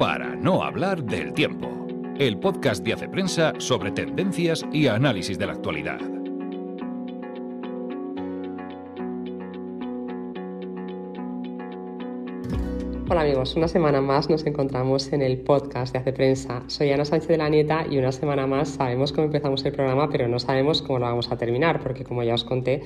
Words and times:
para 0.00 0.34
no 0.34 0.62
hablar 0.62 1.04
del 1.04 1.34
tiempo. 1.34 1.68
El 2.18 2.38
podcast 2.38 2.82
de 2.82 2.94
Hace 2.94 3.06
Prensa 3.06 3.52
sobre 3.58 3.90
tendencias 3.90 4.64
y 4.72 4.86
análisis 4.86 5.38
de 5.38 5.44
la 5.44 5.52
actualidad. 5.52 6.00
Hola 13.10 13.20
amigos, 13.20 13.54
una 13.56 13.68
semana 13.68 14.00
más 14.00 14.30
nos 14.30 14.46
encontramos 14.46 15.12
en 15.12 15.20
el 15.20 15.42
podcast 15.42 15.92
de 15.92 15.98
Hace 15.98 16.14
Prensa. 16.14 16.62
Soy 16.68 16.90
Ana 16.92 17.04
Sánchez 17.04 17.28
de 17.28 17.36
la 17.36 17.50
Nieta 17.50 17.84
y 17.90 17.98
una 17.98 18.10
semana 18.10 18.46
más 18.46 18.70
sabemos 18.70 19.12
cómo 19.12 19.26
empezamos 19.26 19.62
el 19.66 19.74
programa, 19.74 20.08
pero 20.08 20.28
no 20.28 20.38
sabemos 20.38 20.80
cómo 20.80 20.98
lo 20.98 21.04
vamos 21.04 21.30
a 21.30 21.36
terminar, 21.36 21.78
porque 21.82 22.04
como 22.04 22.22
ya 22.22 22.32
os 22.32 22.44
conté, 22.44 22.80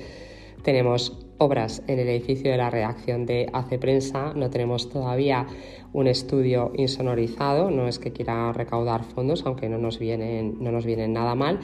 tenemos 0.65 1.24
obras 1.39 1.83
en 1.87 1.99
el 1.99 2.09
edificio 2.09 2.51
de 2.51 2.57
la 2.57 2.71
redacción 2.71 3.27
de 3.27 3.49
Hace 3.53 3.79
Prensa, 3.79 4.33
no 4.35 4.51
tenemos 4.51 4.89
todavía 4.89 5.47
un 5.93 6.07
estudio 6.07 6.73
insonorizado, 6.77 7.71
no 7.71 7.89
es 7.89 7.99
que 7.99 8.13
quiera 8.13 8.53
recaudar 8.53 9.05
fondos, 9.05 9.45
aunque 9.47 9.69
no 9.69 9.79
nos 9.79 9.99
vienen, 9.99 10.57
no 10.61 10.73
nos 10.73 10.85
vienen 10.85 11.13
nada 11.13 11.35
mal. 11.35 11.61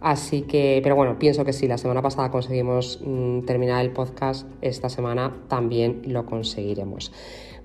Así 0.00 0.42
que, 0.42 0.80
pero 0.82 0.94
bueno, 0.94 1.18
pienso 1.18 1.44
que 1.44 1.52
si 1.52 1.66
la 1.66 1.78
semana 1.78 2.02
pasada 2.02 2.30
conseguimos 2.30 3.00
mm, 3.04 3.40
terminar 3.40 3.84
el 3.84 3.92
podcast, 3.92 4.48
esta 4.60 4.88
semana 4.88 5.34
también 5.48 6.02
lo 6.06 6.24
conseguiremos. 6.24 7.12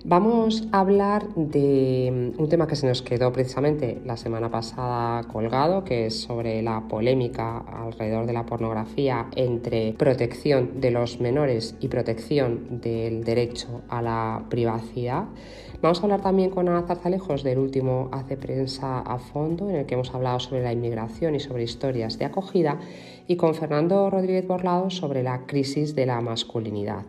Vamos 0.05 0.67
a 0.73 0.81
hablar 0.81 1.29
de 1.35 2.33
mm, 2.35 2.41
un 2.41 2.49
tema 2.49 2.67
que 2.67 2.75
se 2.75 2.85
nos 2.85 3.01
quedó 3.01 3.31
precisamente 3.31 4.01
la 4.03 4.17
semana 4.17 4.51
pasada 4.51 5.23
colgado, 5.31 5.85
que 5.85 6.07
es 6.07 6.19
sobre 6.19 6.61
la 6.61 6.89
polémica 6.89 7.59
alrededor 7.59 8.25
de 8.25 8.33
la 8.33 8.45
pornografía 8.45 9.27
entre 9.37 9.93
protección 9.93 10.81
de 10.81 10.91
los 10.91 11.21
menores 11.21 11.77
y 11.79 11.87
protección 11.87 12.81
del 12.81 13.23
derecho 13.23 13.79
a 13.87 14.01
la 14.01 14.43
privacidad. 14.49 15.23
Vamos 15.81 16.01
a 16.01 16.03
hablar 16.03 16.21
también 16.21 16.49
con 16.49 16.67
Ana 16.67 16.85
Zarzalejos 16.85 17.41
del 17.41 17.59
último 17.59 18.09
Hace 18.11 18.35
Prensa 18.35 18.99
a 18.99 19.19
Fondo, 19.19 19.69
en 19.69 19.77
el 19.77 19.85
que 19.85 19.93
hemos 19.93 20.13
hablado 20.13 20.41
sobre 20.41 20.63
la 20.63 20.73
inmigración 20.73 21.33
y 21.33 21.39
sobre 21.39 21.63
historias 21.63 22.19
de 22.19 22.25
acogida, 22.25 22.77
y 23.25 23.37
con 23.37 23.55
Fernando 23.55 24.09
Rodríguez 24.09 24.45
Borlado 24.45 24.89
sobre 24.89 25.23
la 25.23 25.45
crisis 25.45 25.95
de 25.95 26.07
la 26.07 26.19
masculinidad. 26.19 27.05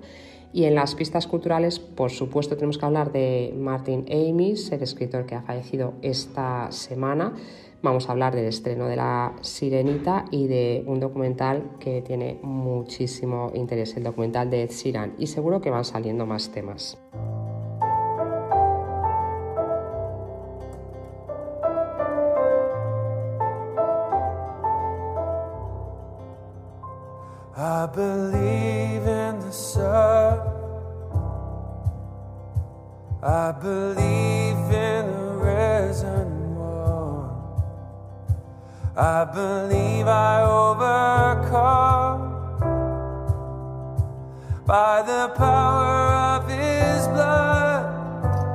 Y 0.54 0.66
en 0.66 0.76
las 0.76 0.94
pistas 0.94 1.26
culturales, 1.26 1.80
por 1.80 2.12
supuesto, 2.12 2.54
tenemos 2.54 2.78
que 2.78 2.86
hablar 2.86 3.10
de 3.10 3.52
Martin 3.58 4.06
Amis, 4.08 4.70
el 4.70 4.84
escritor 4.84 5.26
que 5.26 5.34
ha 5.34 5.42
fallecido 5.42 5.94
esta 6.00 6.70
semana. 6.70 7.34
Vamos 7.82 8.08
a 8.08 8.12
hablar 8.12 8.36
del 8.36 8.44
estreno 8.44 8.86
de 8.86 8.94
La 8.94 9.34
Sirenita 9.40 10.26
y 10.30 10.46
de 10.46 10.84
un 10.86 11.00
documental 11.00 11.72
que 11.80 12.02
tiene 12.02 12.38
muchísimo 12.42 13.50
interés, 13.52 13.96
el 13.96 14.04
documental 14.04 14.48
de 14.48 14.62
Ed 14.62 14.70
Sheeran. 14.70 15.14
Y 15.18 15.26
seguro 15.26 15.60
que 15.60 15.70
van 15.70 15.84
saliendo 15.84 16.24
más 16.24 16.52
temas. 16.52 16.96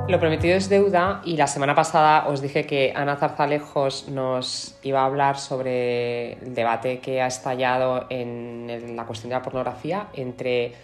Lo 0.08 0.20
prometido 0.20 0.56
es 0.56 0.68
deuda 0.68 1.20
y 1.24 1.36
la 1.36 1.48
semana 1.48 1.74
pasada 1.74 2.28
os 2.28 2.40
dije 2.40 2.64
que 2.64 2.92
Ana 2.94 3.16
Zarzalejos 3.16 4.08
nos 4.08 4.78
iba 4.84 5.00
a 5.00 5.06
hablar 5.06 5.36
sobre 5.36 6.34
el 6.34 6.54
debate 6.54 7.00
que 7.00 7.20
ha 7.20 7.26
estallado 7.26 8.06
en 8.08 8.94
la 8.94 9.04
cuestión 9.04 9.30
de 9.30 9.34
la 9.34 9.42
pornografía 9.42 10.10
entre 10.12 10.74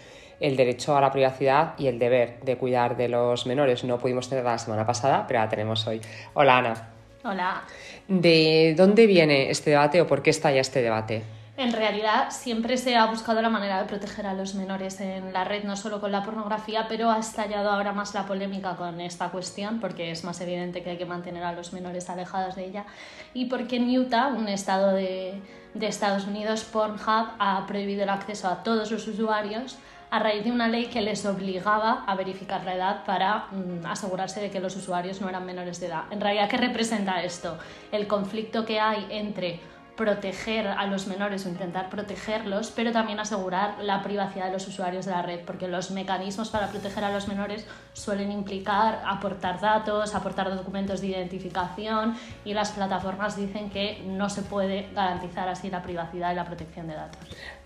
el 0.41 0.56
derecho 0.56 0.97
a 0.97 1.00
la 1.00 1.10
privacidad 1.10 1.74
y 1.78 1.86
el 1.86 1.98
deber 1.98 2.41
de 2.42 2.56
cuidar 2.56 2.97
de 2.97 3.08
los 3.08 3.47
menores. 3.47 3.84
No 3.84 3.98
pudimos 3.98 4.28
tenerla 4.28 4.52
la 4.52 4.58
semana 4.58 4.86
pasada, 4.86 5.24
pero 5.26 5.41
la 5.41 5.48
tenemos 5.48 5.86
hoy. 5.86 6.00
Hola 6.34 6.58
Ana. 6.58 6.88
Hola. 7.24 7.62
¿De 8.06 8.75
dónde 8.76 9.06
viene 9.06 9.50
este 9.50 9.70
debate 9.70 10.00
o 10.00 10.06
por 10.06 10.22
qué 10.22 10.30
estalla 10.30 10.60
este 10.60 10.82
debate? 10.82 11.22
En 11.58 11.72
realidad 11.72 12.28
siempre 12.30 12.76
se 12.76 12.96
ha 12.96 13.06
buscado 13.06 13.41
la 13.41 13.48
manera 13.48 13.80
de 13.80 13.88
proteger 13.88 14.26
a 14.26 14.34
los 14.34 14.54
menores 14.54 15.00
en 15.00 15.32
la 15.32 15.42
red, 15.44 15.64
no 15.64 15.75
solo 15.75 16.02
con 16.02 16.12
la 16.12 16.22
pornografía, 16.22 16.84
pero 16.86 17.10
ha 17.10 17.19
estallado 17.19 17.70
ahora 17.70 17.92
más 17.92 18.12
la 18.12 18.26
polémica 18.26 18.76
con 18.76 19.00
esta 19.00 19.30
cuestión, 19.30 19.80
porque 19.80 20.10
es 20.10 20.22
más 20.22 20.38
evidente 20.42 20.82
que 20.82 20.91
hay 20.91 20.98
que 20.98 21.06
mantener 21.06 21.42
a 21.44 21.52
los 21.52 21.72
menores 21.72 22.10
alejados 22.10 22.56
de 22.56 22.66
ella, 22.66 22.84
y 23.32 23.46
porque 23.46 23.76
en 23.76 23.88
Utah, 23.98 24.26
un 24.26 24.48
estado 24.48 24.92
de, 24.92 25.41
de 25.72 25.86
Estados 25.86 26.26
Unidos, 26.26 26.62
Pornhub 26.64 27.28
ha 27.38 27.64
prohibido 27.66 28.02
el 28.02 28.10
acceso 28.10 28.48
a 28.48 28.62
todos 28.62 28.91
los 28.91 29.08
usuarios 29.08 29.78
a 30.11 30.19
raíz 30.19 30.44
de 30.44 30.53
una 30.53 30.69
ley 30.69 30.87
que 30.87 31.00
les 31.00 31.25
obligaba 31.27 32.05
a 32.06 32.15
verificar 32.15 32.65
la 32.65 32.75
edad 32.75 33.05
para 33.05 33.47
mm, 33.50 33.87
asegurarse 33.87 34.41
de 34.41 34.50
que 34.50 34.61
los 34.61 34.77
usuarios 34.77 35.21
no 35.21 35.28
eran 35.28 35.44
menores 35.44 35.81
de 35.81 35.87
edad. 35.87 36.05
En 36.11 36.21
realidad, 36.21 36.49
¿qué 36.49 36.56
representa 36.56 37.22
esto? 37.22 37.59
El 37.91 38.06
conflicto 38.06 38.65
que 38.65 38.81
hay 38.81 39.06
entre 39.11 39.61
proteger 39.96 40.66
a 40.66 40.86
los 40.86 41.06
menores 41.06 41.46
o 41.46 41.48
intentar 41.48 41.88
protegerlos, 41.88 42.70
pero 42.74 42.92
también 42.92 43.18
asegurar 43.18 43.76
la 43.80 44.02
privacidad 44.02 44.46
de 44.46 44.52
los 44.52 44.68
usuarios 44.68 45.06
de 45.06 45.12
la 45.12 45.22
red, 45.22 45.40
porque 45.44 45.68
los 45.68 45.90
mecanismos 45.90 46.50
para 46.50 46.68
proteger 46.68 47.04
a 47.04 47.10
los 47.10 47.28
menores 47.28 47.66
suelen 47.92 48.30
implicar 48.30 49.02
aportar 49.06 49.60
datos, 49.60 50.14
aportar 50.14 50.54
documentos 50.54 51.00
de 51.00 51.08
identificación 51.08 52.16
y 52.44 52.54
las 52.54 52.70
plataformas 52.72 53.36
dicen 53.36 53.70
que 53.70 54.02
no 54.06 54.28
se 54.28 54.42
puede 54.42 54.88
garantizar 54.94 55.48
así 55.48 55.70
la 55.70 55.82
privacidad 55.82 56.32
y 56.32 56.34
la 56.34 56.44
protección 56.44 56.86
de 56.86 56.94
datos. 56.94 57.20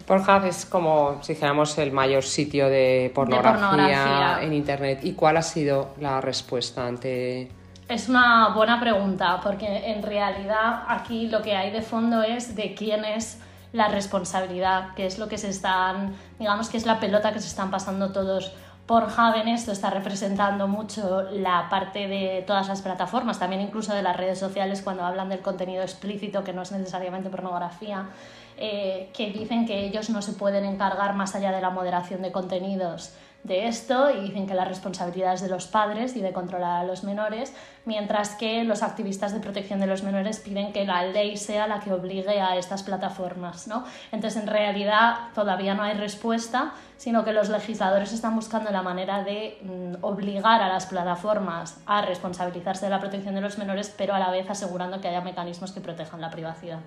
Pornhub 0.06 0.44
es 0.47 0.66
como, 0.66 1.22
si 1.22 1.34
dijéramos, 1.34 1.76
el 1.78 1.92
mayor 1.92 2.22
sitio 2.22 2.68
de 2.68 3.12
pornografía, 3.14 4.38
en 4.42 4.52
Internet. 4.52 5.00
¿Y 5.02 5.12
cuál 5.12 5.36
ha 5.36 5.42
sido 5.42 5.94
la 6.00 6.20
respuesta 6.20 6.86
ante 6.86 7.50
es 7.91 8.09
una 8.09 8.51
buena 8.51 8.78
pregunta, 8.78 9.41
porque 9.43 9.91
en 9.91 10.03
realidad 10.05 10.84
aquí 10.87 11.27
lo 11.27 11.43
que 11.43 11.56
hay 11.56 11.73
de 11.73 11.83
fondo 11.83 12.23
es 12.23 12.55
de 12.55 12.75
quién 12.75 13.05
es 13.05 13.41
la 13.73 13.89
responsabilidad, 13.89 14.95
que 14.95 15.06
es 15.06 15.19
lo 15.19 15.28
que 15.28 15.39
se 15.39 15.49
están, 15.49 16.15
digamos 16.39 16.69
que 16.69 16.77
es 16.77 16.87
la 16.87 17.01
pelota 17.01 17.33
que 17.33 17.41
se 17.41 17.49
están 17.49 17.73
pasando 17.73 18.12
todos. 18.12 18.53
Por 18.87 19.09
en 19.37 19.49
esto 19.49 19.73
está 19.73 19.91
representando 19.91 20.69
mucho 20.69 21.23
la 21.33 21.69
parte 21.69 22.06
de 22.06 22.45
todas 22.47 22.69
las 22.69 22.81
plataformas, 22.81 23.41
también 23.41 23.61
incluso 23.61 23.93
de 23.93 24.03
las 24.03 24.17
redes 24.17 24.39
sociales 24.39 24.83
cuando 24.83 25.05
hablan 25.05 25.28
del 25.28 25.41
contenido 25.41 25.83
explícito, 25.83 26.45
que 26.45 26.53
no 26.53 26.62
es 26.62 26.71
necesariamente 26.71 27.28
pornografía, 27.28 28.09
eh, 28.57 29.11
que 29.12 29.31
dicen 29.31 29.67
que 29.67 29.84
ellos 29.84 30.11
no 30.11 30.22
se 30.22 30.33
pueden 30.33 30.65
encargar 30.65 31.15
más 31.15 31.34
allá 31.34 31.51
de 31.51 31.61
la 31.61 31.71
moderación 31.71 32.22
de 32.22 32.31
contenidos 32.31 33.15
de 33.43 33.69
esto 33.69 34.11
y 34.11 34.21
dicen 34.21 34.47
que 34.47 34.55
la 34.55 34.65
responsabilidad 34.65 35.34
es 35.34 35.41
de 35.41 35.49
los 35.49 35.67
padres 35.67 36.17
y 36.17 36.21
de 36.21 36.33
controlar 36.33 36.81
a 36.83 36.84
los 36.84 37.05
menores, 37.05 37.55
mientras 37.84 38.30
que 38.30 38.64
los 38.64 38.82
activistas 38.82 39.32
de 39.32 39.41
protección 39.41 39.80
de 39.80 39.86
los 39.86 40.02
menores 40.02 40.38
piden 40.38 40.72
que 40.72 40.84
la 40.84 41.04
ley 41.04 41.36
sea 41.36 41.66
la 41.66 41.80
que 41.80 41.92
obligue 41.92 42.41
a 42.41 42.56
estas 42.56 42.82
plataformas. 42.82 43.66
¿no? 43.66 43.84
Entonces, 44.12 44.42
en 44.42 44.48
realidad, 44.48 45.30
todavía 45.34 45.74
no 45.74 45.82
hay 45.82 45.94
respuesta, 45.94 46.72
sino 46.96 47.24
que 47.24 47.32
los 47.32 47.48
legisladores 47.48 48.12
están 48.12 48.34
buscando 48.34 48.70
la 48.70 48.82
manera 48.82 49.24
de 49.24 49.58
mm, 49.62 50.04
obligar 50.04 50.60
a 50.60 50.68
las 50.68 50.86
plataformas 50.86 51.80
a 51.86 52.02
responsabilizarse 52.02 52.86
de 52.86 52.91
la 52.91 53.00
protección 53.00 53.34
de 53.34 53.41
los 53.41 53.56
menores, 53.56 53.92
pero 53.97 54.14
a 54.14 54.18
la 54.18 54.30
vez 54.30 54.50
asegurando 54.50 55.00
que 55.00 55.08
haya 55.08 55.22
mecanismos 55.22 55.72
que 55.72 55.80
protejan 55.80 56.20
la 56.20 56.30
privacidad. 56.30 56.80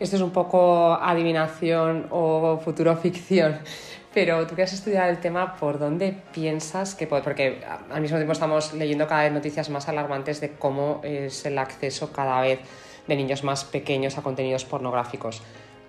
Esto 0.00 0.16
es 0.16 0.22
un 0.22 0.30
poco 0.30 0.94
adivinación 0.94 2.08
o 2.10 2.58
futuro 2.58 2.96
ficción. 2.96 3.60
Pero 4.12 4.44
tú 4.46 4.56
que 4.56 4.62
has 4.62 4.72
estudiado 4.72 5.08
el 5.08 5.18
tema, 5.18 5.54
¿por 5.54 5.78
dónde 5.78 6.20
piensas 6.32 6.96
que 6.96 7.06
puede? 7.06 7.22
Porque 7.22 7.62
al 7.90 8.00
mismo 8.00 8.16
tiempo 8.16 8.32
estamos 8.32 8.72
leyendo 8.72 9.06
cada 9.06 9.22
vez 9.22 9.32
noticias 9.32 9.70
más 9.70 9.88
alarmantes 9.88 10.39
de 10.40 10.52
cómo 10.52 11.00
es 11.04 11.44
el 11.46 11.58
acceso 11.58 12.12
cada 12.12 12.40
vez 12.40 12.60
de 13.06 13.16
niños 13.16 13.44
más 13.44 13.64
pequeños 13.64 14.18
a 14.18 14.22
contenidos 14.22 14.64
pornográficos. 14.64 15.42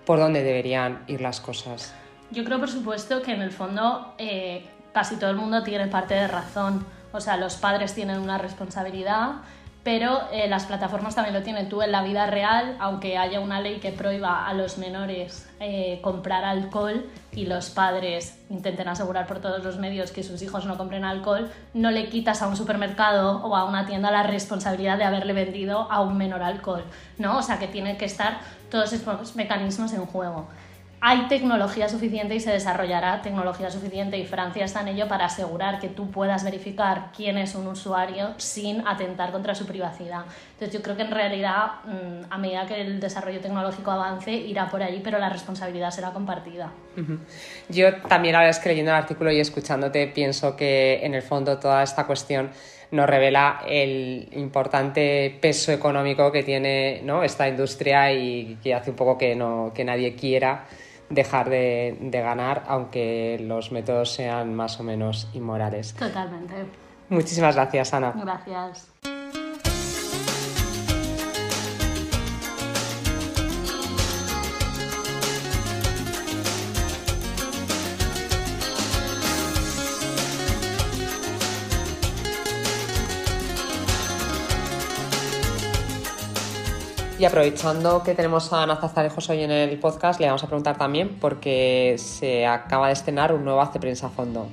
¿Por 0.04 0.18
dónde 0.18 0.42
deberían 0.42 1.04
ir 1.06 1.20
las 1.20 1.40
cosas? 1.40 1.94
Yo 2.30 2.44
creo, 2.44 2.58
por 2.58 2.70
supuesto, 2.70 3.22
que 3.22 3.32
en 3.32 3.42
el 3.42 3.52
fondo 3.52 4.14
eh, 4.18 4.64
casi 4.92 5.16
todo 5.16 5.30
el 5.30 5.36
mundo 5.36 5.62
tiene 5.62 5.86
parte 5.86 6.14
de 6.14 6.26
razón. 6.26 6.84
O 7.12 7.20
sea, 7.20 7.36
los 7.36 7.56
padres 7.56 7.94
tienen 7.94 8.18
una 8.18 8.38
responsabilidad 8.38 9.42
pero 9.84 10.28
eh, 10.30 10.48
las 10.48 10.66
plataformas 10.66 11.14
también 11.14 11.34
lo 11.34 11.42
tienen. 11.42 11.68
Tú 11.68 11.82
en 11.82 11.90
la 11.90 12.02
vida 12.02 12.26
real, 12.26 12.76
aunque 12.78 13.18
haya 13.18 13.40
una 13.40 13.60
ley 13.60 13.80
que 13.80 13.90
prohíba 13.90 14.46
a 14.46 14.54
los 14.54 14.78
menores 14.78 15.48
eh, 15.58 15.98
comprar 16.02 16.44
alcohol 16.44 17.04
y 17.32 17.46
los 17.46 17.70
padres 17.70 18.38
intenten 18.48 18.86
asegurar 18.88 19.26
por 19.26 19.40
todos 19.40 19.64
los 19.64 19.78
medios 19.78 20.12
que 20.12 20.22
sus 20.22 20.40
hijos 20.42 20.66
no 20.66 20.78
compren 20.78 21.04
alcohol, 21.04 21.50
no 21.74 21.90
le 21.90 22.08
quitas 22.08 22.42
a 22.42 22.48
un 22.48 22.56
supermercado 22.56 23.42
o 23.44 23.56
a 23.56 23.64
una 23.64 23.84
tienda 23.86 24.10
la 24.12 24.22
responsabilidad 24.22 24.98
de 24.98 25.04
haberle 25.04 25.32
vendido 25.32 25.90
a 25.90 26.00
un 26.00 26.16
menor 26.16 26.42
alcohol, 26.42 26.84
¿no? 27.18 27.38
O 27.38 27.42
sea 27.42 27.58
que 27.58 27.66
tienen 27.66 27.96
que 27.98 28.04
estar 28.04 28.38
todos 28.70 28.92
esos 28.92 29.34
mecanismos 29.34 29.92
en 29.92 30.06
juego. 30.06 30.46
Hay 31.04 31.26
tecnología 31.26 31.88
suficiente 31.88 32.36
y 32.36 32.38
se 32.38 32.52
desarrollará 32.52 33.22
tecnología 33.22 33.72
suficiente 33.72 34.16
y 34.18 34.24
Francia 34.24 34.64
está 34.64 34.82
en 34.82 34.88
ello 34.88 35.08
para 35.08 35.24
asegurar 35.24 35.80
que 35.80 35.88
tú 35.88 36.12
puedas 36.12 36.44
verificar 36.44 37.10
quién 37.14 37.38
es 37.38 37.56
un 37.56 37.66
usuario 37.66 38.34
sin 38.36 38.86
atentar 38.86 39.32
contra 39.32 39.56
su 39.56 39.66
privacidad. 39.66 40.20
Entonces 40.52 40.72
yo 40.72 40.80
creo 40.80 40.96
que 40.96 41.02
en 41.02 41.10
realidad 41.10 41.72
mm, 41.86 42.30
a 42.30 42.38
medida 42.38 42.66
que 42.66 42.80
el 42.80 43.00
desarrollo 43.00 43.40
tecnológico 43.40 43.90
avance 43.90 44.30
irá 44.30 44.70
por 44.70 44.80
allí, 44.80 45.00
pero 45.02 45.18
la 45.18 45.28
responsabilidad 45.28 45.90
será 45.90 46.12
compartida. 46.12 46.70
Yo 47.68 47.96
también 48.02 48.36
ahora 48.36 48.50
es 48.50 48.60
que 48.60 48.68
leyendo 48.68 48.92
el 48.92 48.98
artículo 48.98 49.32
y 49.32 49.40
escuchándote 49.40 50.06
pienso 50.06 50.54
que 50.54 51.00
en 51.02 51.16
el 51.16 51.22
fondo 51.22 51.58
toda 51.58 51.82
esta 51.82 52.06
cuestión 52.06 52.50
nos 52.92 53.08
revela 53.08 53.62
el 53.66 54.28
importante 54.34 55.36
peso 55.40 55.72
económico 55.72 56.30
que 56.30 56.44
tiene 56.44 57.00
¿no? 57.02 57.24
esta 57.24 57.48
industria 57.48 58.12
y 58.12 58.58
que 58.62 58.72
hace 58.72 58.90
un 58.90 58.96
poco 58.96 59.18
que, 59.18 59.34
no, 59.34 59.72
que 59.74 59.82
nadie 59.82 60.14
quiera 60.14 60.64
dejar 61.12 61.50
de, 61.50 61.96
de 62.00 62.20
ganar, 62.20 62.64
aunque 62.66 63.38
los 63.46 63.70
métodos 63.72 64.12
sean 64.12 64.54
más 64.54 64.80
o 64.80 64.82
menos 64.82 65.28
inmorales. 65.34 65.94
Totalmente. 65.94 66.54
Muchísimas 67.08 67.54
gracias, 67.54 67.92
Ana. 67.92 68.14
Gracias. 68.16 68.88
Y 87.22 87.24
aprovechando 87.24 88.02
que 88.02 88.16
tenemos 88.16 88.52
a 88.52 88.64
Ana 88.64 88.74
Zazarejos 88.74 89.30
hoy 89.30 89.42
en 89.42 89.52
el 89.52 89.78
podcast, 89.78 90.18
le 90.18 90.26
vamos 90.26 90.42
a 90.42 90.48
preguntar 90.48 90.76
también 90.76 91.20
porque 91.20 91.94
se 91.96 92.44
acaba 92.44 92.88
de 92.88 92.94
estrenar 92.94 93.32
un 93.32 93.44
nuevo 93.44 93.60
Hace 93.60 93.78
Prensa 93.78 94.08
Fondo. 94.08 94.48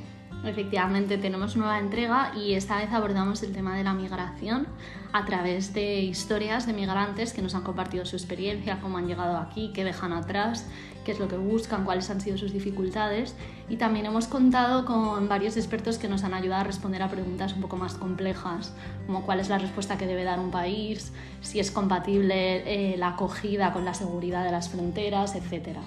Efectivamente, 0.45 1.17
tenemos 1.17 1.57
nueva 1.57 1.79
entrega 1.79 2.31
y 2.33 2.53
esta 2.53 2.77
vez 2.77 2.91
abordamos 2.93 3.43
el 3.43 3.51
tema 3.51 3.75
de 3.75 3.83
la 3.83 3.93
migración 3.93 4.67
a 5.11 5.25
través 5.25 5.73
de 5.73 5.99
historias 5.99 6.65
de 6.65 6.71
migrantes 6.71 7.33
que 7.33 7.41
nos 7.41 7.55
han 7.55 7.63
compartido 7.63 8.05
su 8.05 8.15
experiencia, 8.15 8.79
cómo 8.79 8.97
han 8.97 9.07
llegado 9.07 9.37
aquí, 9.37 9.71
qué 9.73 9.83
dejan 9.83 10.13
atrás, 10.13 10.65
qué 11.03 11.11
es 11.11 11.19
lo 11.19 11.27
que 11.27 11.35
buscan, 11.35 11.83
cuáles 11.83 12.09
han 12.09 12.21
sido 12.21 12.37
sus 12.37 12.53
dificultades. 12.53 13.35
Y 13.67 13.75
también 13.75 14.05
hemos 14.05 14.27
contado 14.27 14.85
con 14.85 15.27
varios 15.27 15.57
expertos 15.57 15.97
que 15.97 16.07
nos 16.07 16.23
han 16.23 16.33
ayudado 16.33 16.61
a 16.61 16.63
responder 16.63 17.03
a 17.03 17.09
preguntas 17.09 17.53
un 17.53 17.61
poco 17.61 17.75
más 17.75 17.95
complejas, 17.95 18.73
como 19.07 19.25
cuál 19.25 19.41
es 19.41 19.49
la 19.49 19.57
respuesta 19.57 19.97
que 19.97 20.07
debe 20.07 20.23
dar 20.23 20.39
un 20.39 20.51
país, 20.51 21.11
si 21.41 21.59
es 21.59 21.69
compatible 21.69 22.93
eh, 22.93 22.97
la 22.97 23.09
acogida 23.09 23.73
con 23.73 23.83
la 23.83 23.93
seguridad 23.93 24.45
de 24.45 24.51
las 24.51 24.69
fronteras, 24.69 25.35
etcétera. 25.35 25.81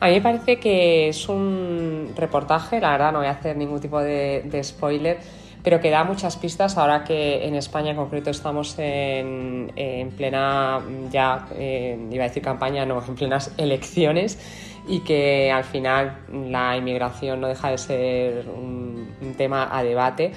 A 0.00 0.08
mí 0.08 0.14
me 0.14 0.20
parece 0.20 0.58
que 0.58 1.08
es 1.08 1.28
un 1.28 2.12
reportaje, 2.16 2.80
la 2.80 2.90
verdad 2.90 3.12
no 3.12 3.18
voy 3.18 3.28
a 3.28 3.32
hacer 3.32 3.56
ningún 3.56 3.80
tipo 3.80 4.00
de, 4.00 4.60
spoiler, 4.62 5.18
pero 5.62 5.80
que 5.80 5.88
da 5.88 6.04
muchas 6.04 6.36
pistas 6.36 6.76
ahora 6.76 7.04
que 7.04 7.46
en 7.46 7.54
España 7.54 7.90
en 7.90 7.96
concreto 7.96 8.30
estamos 8.30 8.74
en, 8.78 9.72
plena, 10.16 10.80
ya 11.10 11.46
eh, 11.56 11.98
iba 12.10 12.24
a 12.24 12.28
decir 12.28 12.42
campaña, 12.42 12.84
no, 12.84 13.02
en 13.06 13.14
plenas 13.14 13.52
elecciones 13.56 14.38
y 14.86 15.00
que 15.00 15.50
al 15.50 15.64
final 15.64 16.18
la 16.50 16.76
inmigración 16.76 17.40
no 17.40 17.48
deja 17.48 17.70
de 17.70 17.78
ser 17.78 18.48
un, 18.48 19.08
un 19.22 19.34
tema 19.34 19.68
a 19.70 19.82
debate. 19.82 20.32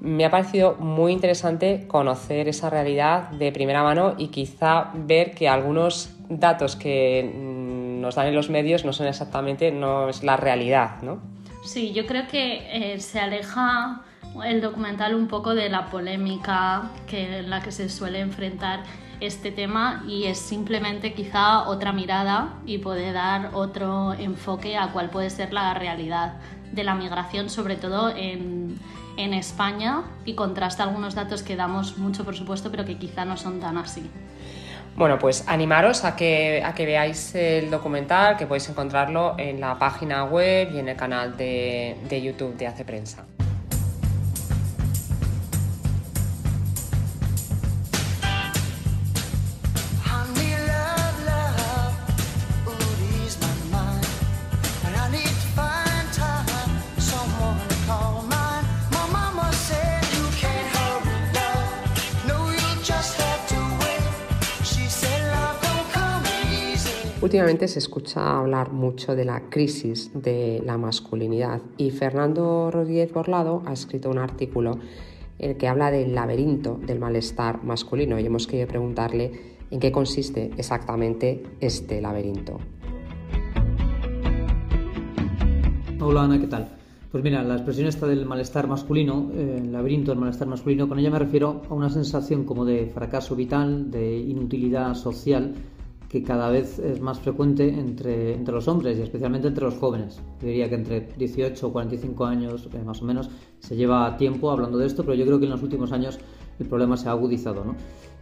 Me 0.00 0.24
ha 0.24 0.30
parecido 0.30 0.74
muy 0.80 1.12
interesante 1.12 1.86
conocer 1.86 2.48
esa 2.48 2.68
realidad 2.68 3.28
de 3.30 3.52
primera 3.52 3.84
mano 3.84 4.14
y 4.18 4.28
quizá 4.28 4.90
ver 4.94 5.32
que 5.32 5.48
algunos 5.48 6.16
datos 6.28 6.74
que 6.74 7.20
nos 8.02 8.16
dan 8.16 8.26
en 8.26 8.34
los 8.34 8.50
medios 8.50 8.84
no 8.84 8.92
son 8.92 9.06
exactamente, 9.06 9.72
no 9.72 10.10
es 10.10 10.22
la 10.22 10.36
realidad, 10.36 11.00
¿no? 11.02 11.20
Sí, 11.64 11.92
yo 11.92 12.06
creo 12.06 12.26
que 12.26 12.94
eh, 12.94 13.00
se 13.00 13.20
aleja 13.20 14.02
el 14.44 14.60
documental 14.60 15.14
un 15.14 15.28
poco 15.28 15.54
de 15.54 15.68
la 15.68 15.88
polémica 15.90 16.90
que, 17.06 17.38
en 17.38 17.50
la 17.50 17.62
que 17.62 17.70
se 17.70 17.88
suele 17.88 18.20
enfrentar 18.20 18.82
este 19.20 19.52
tema 19.52 20.04
y 20.08 20.24
es 20.24 20.38
simplemente 20.38 21.14
quizá 21.14 21.68
otra 21.68 21.92
mirada 21.92 22.54
y 22.66 22.78
puede 22.78 23.12
dar 23.12 23.50
otro 23.52 24.12
enfoque 24.14 24.76
a 24.76 24.88
cuál 24.88 25.10
puede 25.10 25.30
ser 25.30 25.52
la 25.52 25.72
realidad 25.74 26.34
de 26.72 26.82
la 26.82 26.94
migración, 26.94 27.48
sobre 27.48 27.76
todo 27.76 28.10
en, 28.10 28.78
en 29.16 29.34
España, 29.34 30.02
y 30.24 30.34
contrasta 30.34 30.82
algunos 30.82 31.14
datos 31.14 31.42
que 31.42 31.54
damos 31.54 31.98
mucho, 31.98 32.24
por 32.24 32.34
supuesto, 32.34 32.70
pero 32.70 32.84
que 32.84 32.98
quizá 32.98 33.24
no 33.24 33.36
son 33.36 33.60
tan 33.60 33.76
así. 33.76 34.10
Bueno, 34.94 35.18
pues 35.18 35.44
animaros 35.48 36.04
a 36.04 36.14
que, 36.16 36.62
a 36.64 36.74
que 36.74 36.84
veáis 36.84 37.34
el 37.34 37.70
documental, 37.70 38.36
que 38.36 38.46
podéis 38.46 38.68
encontrarlo 38.68 39.34
en 39.38 39.60
la 39.60 39.78
página 39.78 40.24
web 40.24 40.70
y 40.72 40.78
en 40.78 40.88
el 40.88 40.96
canal 40.96 41.36
de, 41.36 41.96
de 42.08 42.22
YouTube 42.22 42.56
de 42.56 42.66
Hace 42.66 42.84
Prensa. 42.84 43.24
Últimamente 67.22 67.68
se 67.68 67.78
escucha 67.78 68.36
hablar 68.36 68.72
mucho 68.72 69.14
de 69.14 69.24
la 69.24 69.48
crisis 69.48 70.10
de 70.12 70.60
la 70.66 70.76
masculinidad 70.76 71.62
y 71.76 71.92
Fernando 71.92 72.68
Rodríguez 72.72 73.12
Borlado 73.12 73.62
ha 73.64 73.72
escrito 73.72 74.10
un 74.10 74.18
artículo 74.18 74.80
en 75.38 75.50
el 75.52 75.56
que 75.56 75.68
habla 75.68 75.92
del 75.92 76.16
laberinto 76.16 76.80
del 76.84 76.98
malestar 76.98 77.62
masculino 77.62 78.18
y 78.18 78.26
hemos 78.26 78.48
querido 78.48 78.66
preguntarle 78.66 79.56
en 79.70 79.78
qué 79.78 79.92
consiste 79.92 80.50
exactamente 80.56 81.44
este 81.60 82.00
laberinto. 82.00 82.58
Hola 86.00 86.24
Ana, 86.24 86.40
¿qué 86.40 86.48
tal? 86.48 86.70
Pues 87.12 87.22
mira, 87.22 87.44
la 87.44 87.54
expresión 87.54 87.86
esta 87.86 88.08
del 88.08 88.26
malestar 88.26 88.66
masculino, 88.66 89.30
eh, 89.32 89.58
el 89.58 89.70
laberinto 89.70 90.10
del 90.10 90.18
malestar 90.18 90.48
masculino, 90.48 90.88
con 90.88 90.98
ella 90.98 91.10
me 91.10 91.20
refiero 91.20 91.62
a 91.70 91.74
una 91.74 91.88
sensación 91.88 92.42
como 92.42 92.64
de 92.64 92.90
fracaso 92.92 93.36
vital, 93.36 93.92
de 93.92 94.18
inutilidad 94.18 94.94
social 94.96 95.54
que 96.12 96.22
cada 96.22 96.50
vez 96.50 96.78
es 96.78 97.00
más 97.00 97.18
frecuente 97.20 97.66
entre, 97.66 98.34
entre 98.34 98.52
los 98.52 98.68
hombres 98.68 98.98
y 98.98 99.00
especialmente 99.00 99.48
entre 99.48 99.64
los 99.64 99.76
jóvenes. 99.76 100.20
Yo 100.42 100.48
diría 100.48 100.68
que 100.68 100.74
entre 100.74 101.08
18 101.16 101.66
o 101.66 101.72
45 101.72 102.24
años 102.26 102.68
eh, 102.70 102.84
más 102.84 103.00
o 103.00 103.06
menos 103.06 103.30
se 103.60 103.76
lleva 103.76 104.14
tiempo 104.18 104.50
hablando 104.50 104.76
de 104.76 104.86
esto, 104.86 105.04
pero 105.04 105.14
yo 105.14 105.24
creo 105.24 105.38
que 105.38 105.46
en 105.46 105.52
los 105.52 105.62
últimos 105.62 105.90
años 105.90 106.18
el 106.58 106.66
problema 106.66 106.98
se 106.98 107.08
ha 107.08 107.12
agudizado. 107.12 107.64
¿no? 107.64 107.76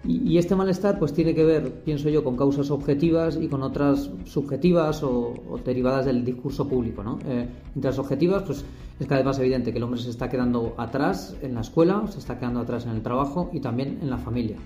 Y, 0.04 0.38
este 0.38 0.54
malestar 0.54 1.00
pues 1.00 1.12
tiene 1.12 1.35
que 1.35 1.44
ver, 1.44 1.82
pienso 1.82 2.09
yo, 2.09 2.23
con 2.23 2.37
causas 2.37 2.70
objetivas 2.70 3.37
y 3.40 3.49
con 3.49 3.64
otras 3.64 4.09
subjetivas 4.25 5.02
o, 5.02 5.35
derivadas 5.64 6.06
del 6.06 6.25
discurso 6.25 6.68
público. 6.68 7.02
¿no? 7.02 7.18
Eh, 7.26 7.49
entre 7.75 7.90
las 7.90 7.99
objetivas 7.99 8.44
pues 8.44 8.64
es 9.00 9.06
cada 9.09 9.18
vez 9.18 9.26
más 9.26 9.38
evidente 9.40 9.73
que 9.73 9.78
el 9.78 9.82
hombre 9.82 10.00
se 10.00 10.11
está 10.11 10.28
quedando 10.30 10.75
atrás 10.76 11.37
en 11.42 11.54
la 11.54 11.62
escuela, 11.62 12.04
se 12.06 12.20
está 12.20 12.38
quedando 12.38 12.61
atrás 12.61 12.87
en 12.87 12.92
el 12.92 13.02
trabajo 13.02 13.50
y 13.52 13.59
también 13.59 13.99
en 14.00 14.11
la 14.11 14.18
familia. 14.18 14.59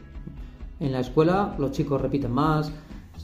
En 0.79 0.93
la 0.93 1.01
escuela 1.01 1.55
los 1.59 1.71
chicos 1.71 2.03
repiten 2.03 2.33
más, 2.33 2.71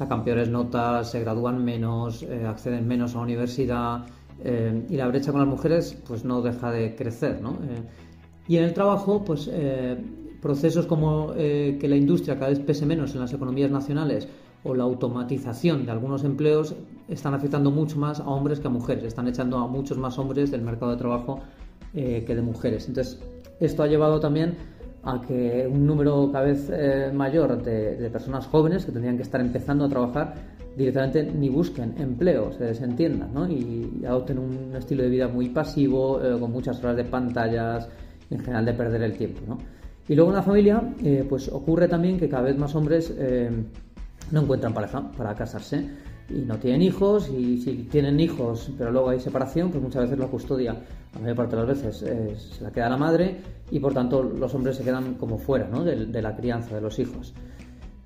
sacan 0.00 0.24
peores 0.24 0.48
notas, 0.48 1.10
se 1.10 1.20
gradúan 1.20 1.62
menos, 1.62 2.22
eh, 2.22 2.46
acceden 2.46 2.88
menos 2.88 3.12
a 3.12 3.18
la 3.18 3.24
universidad 3.24 4.06
eh, 4.42 4.86
y 4.88 4.96
la 4.96 5.06
brecha 5.08 5.30
con 5.30 5.42
las 5.42 5.50
mujeres 5.50 5.94
pues 6.08 6.24
no 6.24 6.40
deja 6.40 6.72
de 6.72 6.96
crecer. 6.96 7.42
¿no? 7.42 7.50
Eh, 7.50 7.82
y 8.48 8.56
en 8.56 8.64
el 8.64 8.72
trabajo, 8.72 9.22
pues 9.22 9.50
procesos 10.40 10.86
como 10.86 11.34
que 11.34 11.86
la 11.86 11.96
industria 11.96 12.36
cada 12.36 12.48
vez 12.48 12.60
pese 12.60 12.86
menos 12.86 13.14
en 13.14 13.20
las 13.20 13.32
economías 13.34 13.70
nacionales 13.70 14.26
o 14.64 14.74
la 14.74 14.84
automatización 14.84 15.84
de 15.84 15.92
algunos 15.92 16.24
empleos 16.24 16.74
están 17.08 17.34
afectando 17.34 17.70
mucho 17.70 17.98
más 17.98 18.18
a 18.18 18.24
hombres 18.24 18.58
que 18.58 18.68
a 18.68 18.70
mujeres, 18.70 19.04
están 19.04 19.28
echando 19.28 19.58
a 19.58 19.68
muchos 19.68 19.98
más 19.98 20.18
hombres 20.18 20.50
del 20.50 20.62
mercado 20.62 20.92
de 20.92 20.96
trabajo 20.96 21.40
que 21.92 22.34
de 22.34 22.42
mujeres. 22.42 22.88
Entonces, 22.88 23.20
esto 23.60 23.82
ha 23.82 23.86
llevado 23.86 24.18
también 24.18 24.56
a 25.02 25.20
que 25.20 25.66
un 25.70 25.86
número 25.86 26.30
cada 26.30 26.44
vez 26.44 26.68
eh, 26.70 27.10
mayor 27.12 27.62
de, 27.62 28.08
personas 28.10 28.46
jóvenes 28.46 28.84
que 28.84 28.92
tendrían 28.92 29.16
que 29.16 29.22
estar 29.22 29.40
empezando 29.40 29.84
a 29.84 29.88
trabajar 29.88 30.34
directamente 30.76 31.24
ni 31.24 31.48
busquen 31.48 31.94
empleo, 31.98 32.52
se 32.52 32.64
desentiendan 32.64 33.32
¿no? 33.32 33.50
y, 33.50 34.04
adopten 34.06 34.38
un 34.38 34.76
estilo 34.76 35.02
de 35.02 35.08
vida 35.08 35.28
muy 35.28 35.48
pasivo, 35.48 36.22
eh, 36.22 36.38
con 36.38 36.52
muchas 36.52 36.82
horas 36.82 36.96
de 36.96 37.04
pantallas, 37.04 37.88
en 38.30 38.38
general 38.38 38.64
de 38.64 38.74
perder 38.74 39.02
el 39.02 39.16
tiempo. 39.16 39.40
¿no? 39.48 39.58
Y 40.08 40.14
luego 40.14 40.30
en 40.30 40.36
la 40.36 40.42
familia, 40.42 40.82
eh, 41.02 41.24
pues 41.28 41.48
ocurre 41.48 41.88
también 41.88 42.18
que 42.18 42.28
cada 42.28 42.42
vez 42.42 42.58
más 42.58 42.74
hombres 42.74 43.14
no 44.30 44.42
encuentran 44.42 44.72
pareja 44.72 45.10
para 45.16 45.34
casarse 45.34 45.88
y 46.28 46.42
no 46.42 46.56
tienen 46.58 46.82
hijos 46.82 47.28
y 47.28 47.58
si 47.58 47.88
tienen 47.90 48.20
hijos 48.20 48.70
pero 48.78 48.92
luego 48.92 49.10
hay 49.10 49.20
separación, 49.20 49.70
pues 49.70 49.82
muchas 49.82 50.02
veces 50.02 50.18
la 50.18 50.26
custodia, 50.26 50.76
la 51.14 51.20
mayor 51.20 51.36
parte 51.36 51.56
de 51.56 51.66
las 51.66 51.82
veces 51.82 51.96
se 52.38 52.64
la 52.64 52.70
queda 52.70 52.88
la 52.88 52.96
madre 52.96 53.40
y 53.70 53.80
por 53.80 53.92
tanto 53.92 54.22
los 54.22 54.54
hombres 54.54 54.76
se 54.76 54.84
quedan 54.84 55.14
como 55.14 55.38
fuera 55.38 55.68
¿no? 55.68 55.84
de, 55.84 56.22
la 56.22 56.36
crianza 56.36 56.74
de 56.74 56.80
los 56.80 56.98
hijos. 56.98 57.34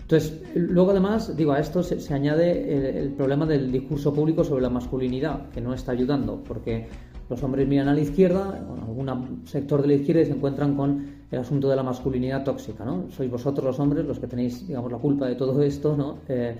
Entonces, 0.02 0.42
luego 0.54 0.90
además, 0.90 1.34
digo, 1.34 1.52
a 1.52 1.60
esto 1.60 1.82
se, 1.82 2.12
añade 2.12 2.98
el, 3.00 3.12
problema 3.12 3.46
del 3.46 3.72
discurso 3.72 4.12
público 4.12 4.44
sobre 4.44 4.62
la 4.62 4.68
masculinidad, 4.68 5.48
que 5.48 5.62
no 5.62 5.72
está 5.72 5.92
ayudando, 5.92 6.44
porque 6.44 6.88
los 7.30 7.42
hombres 7.42 7.66
miran 7.66 7.88
a 7.88 7.94
la 7.94 8.00
izquierda, 8.00 8.58
en 8.58 8.80
algún 8.80 9.42
sector 9.46 9.80
de 9.80 9.88
la 9.88 9.94
izquierda 9.94 10.20
y 10.20 10.26
se 10.26 10.32
encuentran 10.32 10.76
con 10.76 11.06
el 11.30 11.38
asunto 11.38 11.70
de 11.70 11.76
la 11.76 11.82
masculinidad 11.82 12.44
tóxica, 12.44 12.84
¿no? 12.84 13.10
Sois 13.10 13.30
vosotros 13.30 13.64
los 13.64 13.80
hombres 13.80 14.04
los 14.04 14.18
que 14.18 14.26
tenéis, 14.26 14.68
digamos, 14.68 14.92
la 14.92 14.98
culpa 14.98 15.26
de 15.26 15.36
todo 15.36 15.62
esto, 15.62 15.96
¿no? 15.96 16.18
Eh, 16.28 16.54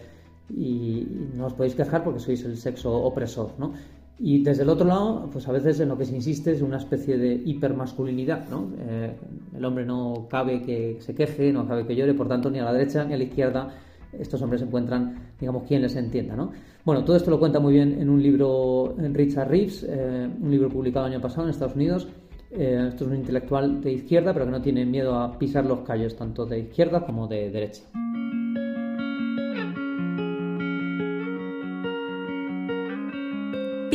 y 0.48 1.06
no 1.34 1.46
os 1.46 1.52
podéis 1.52 1.74
quejar 1.74 2.02
porque 2.02 2.20
sois 2.20 2.44
el 2.44 2.56
sexo 2.56 2.92
opresor, 2.92 3.52
¿no? 3.58 3.72
Y 4.18 4.42
desde 4.42 4.62
el 4.62 4.68
otro 4.68 4.87
lado, 4.87 5.28
pues 5.33 5.49
a 5.49 5.52
veces 5.52 5.80
en 5.80 5.88
lo 5.88 5.99
que 5.99 6.04
se 6.04 6.14
insiste 6.14 6.52
es 6.52 6.62
una 6.62 6.78
especie 6.78 7.18
de 7.18 7.35
hipermasculinidad, 7.44 8.49
¿no? 8.49 8.71
Eh, 8.78 9.12
el 9.56 9.64
hombre 9.64 9.85
no 9.85 10.28
cabe 10.30 10.62
que 10.62 10.99
se 11.00 11.14
queje, 11.14 11.52
no 11.52 11.66
cabe 11.66 11.85
que 11.87 11.97
llore, 11.97 12.14
por 12.14 12.28
tanto, 12.28 12.50
ni 12.50 12.61
a 12.61 12.64
la 12.64 12.73
derecha 12.73 13.04
ni 13.04 13.14
a 13.14 13.16
la 13.16 13.25
izquierda 13.25 13.75
estos 14.18 14.40
hombres 14.42 14.62
encuentran, 14.62 15.33
digamos, 15.40 15.64
quien 15.64 15.83
les 15.83 15.97
entienda, 15.97 16.37
¿no? 16.37 16.52
Bueno, 16.85 17.04
todo 17.04 17.16
esto 17.16 17.30
lo 17.30 17.38
cuenta 17.38 17.61
muy 17.61 17.73
bien 17.73 18.00
en 18.00 18.09
un 18.09 18.23
libro 18.23 18.94
en 18.99 19.14
Richard 19.14 19.49
Reeves, 19.49 19.87
eh, 19.88 20.28
un 20.40 20.50
libro 20.50 20.68
publicado 20.68 21.06
el 21.06 21.14
año 21.14 21.23
pasado 21.23 21.44
en 21.44 21.50
Estados 21.50 21.75
Unidos. 21.75 22.09
Eh, 22.50 22.87
esto 22.88 23.04
es 23.04 23.11
un 23.11 23.16
intelectual 23.16 23.80
de 23.80 23.92
izquierda, 23.92 24.33
pero 24.33 24.44
que 24.44 24.52
no 24.52 24.62
tiene 24.62 24.85
miedo 24.85 25.14
a 25.14 25.38
pisar 25.38 25.64
los 25.64 25.80
callos, 25.80 26.14
tanto 26.16 26.44
de 26.47 26.61
izquierda 26.61 27.04
como 27.04 27.26
de 27.26 27.50
derecha. 27.50 27.83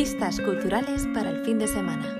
Pistas 0.00 0.40
culturales 0.40 1.06
para 1.12 1.28
el 1.28 1.44
fin 1.44 1.58
de 1.58 1.66
semana. 1.66 2.16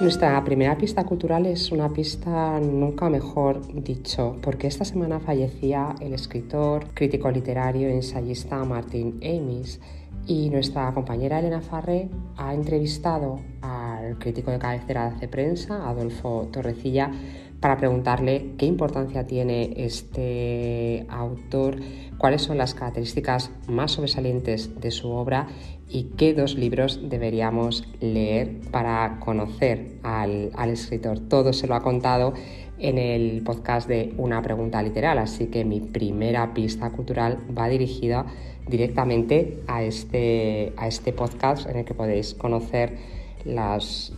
Nuestra 0.00 0.44
primera 0.44 0.78
pista 0.78 1.04
cultural 1.04 1.44
es 1.46 1.72
una 1.72 1.88
pista 1.88 2.60
nunca 2.60 3.10
mejor 3.10 3.66
dicho, 3.82 4.36
porque 4.40 4.68
esta 4.68 4.84
semana 4.84 5.18
fallecía 5.18 5.96
el 6.00 6.14
escritor, 6.14 6.86
crítico 6.94 7.28
literario 7.32 7.88
e 7.88 7.96
ensayista 7.96 8.62
Martin 8.64 9.18
Amis 9.24 9.80
y 10.24 10.50
nuestra 10.50 10.94
compañera 10.94 11.40
Elena 11.40 11.60
Farré 11.60 12.08
ha 12.36 12.54
entrevistado 12.54 13.40
al 13.60 14.16
crítico 14.20 14.52
de 14.52 14.60
cabecera 14.60 15.10
de 15.18 15.26
prensa, 15.26 15.88
Adolfo 15.88 16.48
Torrecilla, 16.52 17.10
para 17.60 17.76
preguntarle 17.76 18.52
qué 18.56 18.66
importancia 18.66 19.26
tiene 19.26 19.72
este 19.76 21.06
autor, 21.08 21.76
cuáles 22.16 22.42
son 22.42 22.56
las 22.56 22.74
características 22.74 23.50
más 23.66 23.92
sobresalientes 23.92 24.80
de 24.80 24.90
su 24.90 25.10
obra 25.10 25.48
y 25.88 26.04
qué 26.16 26.34
dos 26.34 26.54
libros 26.54 27.00
deberíamos 27.08 27.84
leer 28.00 28.60
para 28.70 29.18
conocer 29.20 29.96
al, 30.02 30.52
escritor. 30.70 31.18
Todo 31.18 31.52
se 31.52 31.66
lo 31.66 31.74
ha 31.74 31.82
contado 31.82 32.34
en 32.78 32.98
el 32.98 33.42
podcast 33.42 33.88
de 33.88 34.14
Una 34.18 34.40
pregunta 34.40 34.80
literal, 34.82 35.18
así 35.18 35.46
que 35.46 35.64
mi 35.64 35.80
primera 35.80 36.54
pista 36.54 36.90
cultural 36.90 37.38
va 37.56 37.68
dirigida 37.68 38.26
directamente 38.68 39.62
a 39.66 39.82
este, 39.82 40.72
a 40.76 40.86
este 40.86 41.12
podcast 41.12 41.68
en 41.68 41.78
el 41.78 41.84
que 41.84 41.94
podéis 41.94 42.34
conocer 42.34 42.96
los 43.44 44.12